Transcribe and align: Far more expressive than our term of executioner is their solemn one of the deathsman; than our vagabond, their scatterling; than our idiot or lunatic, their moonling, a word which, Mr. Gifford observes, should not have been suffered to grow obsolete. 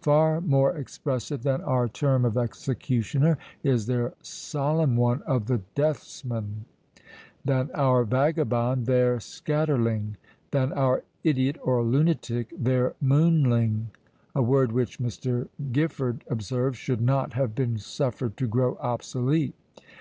Far 0.00 0.40
more 0.40 0.72
expressive 0.76 1.44
than 1.44 1.60
our 1.60 1.86
term 1.86 2.24
of 2.24 2.36
executioner 2.36 3.38
is 3.62 3.86
their 3.86 4.14
solemn 4.20 4.96
one 4.96 5.22
of 5.22 5.46
the 5.46 5.60
deathsman; 5.76 6.64
than 7.44 7.70
our 7.72 8.02
vagabond, 8.02 8.86
their 8.86 9.18
scatterling; 9.20 10.16
than 10.50 10.72
our 10.72 11.04
idiot 11.22 11.54
or 11.62 11.84
lunatic, 11.84 12.52
their 12.58 12.96
moonling, 13.00 13.90
a 14.34 14.42
word 14.42 14.72
which, 14.72 14.98
Mr. 14.98 15.46
Gifford 15.70 16.24
observes, 16.28 16.76
should 16.76 17.00
not 17.00 17.34
have 17.34 17.54
been 17.54 17.78
suffered 17.78 18.36
to 18.38 18.48
grow 18.48 18.76
obsolete. 18.80 19.54